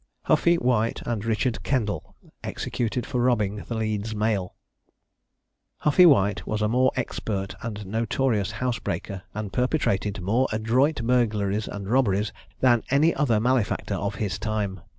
HUFFEY 0.23 0.55
WHITE 0.55 1.03
AND 1.05 1.23
RICHARD 1.25 1.61
KENDALL. 1.61 2.15
EXECUTED 2.43 3.05
FOR 3.05 3.21
ROBBING 3.21 3.57
THE 3.67 3.75
LEEDS 3.75 4.15
MAIL. 4.15 4.55
Huffey 5.77 6.07
White 6.07 6.47
was 6.47 6.63
a 6.63 6.67
more 6.67 6.91
expert 6.95 7.53
and 7.61 7.85
notorious 7.85 8.49
housebreaker, 8.53 9.21
and 9.35 9.53
perpetrated 9.53 10.19
more 10.19 10.47
adroit 10.51 11.03
burglaries 11.03 11.67
and 11.67 11.87
robberies, 11.87 12.33
than 12.61 12.81
any 12.89 13.13
other 13.13 13.39
malefactor 13.39 13.93
of 13.93 14.15
his 14.15 14.39
time. 14.39 14.81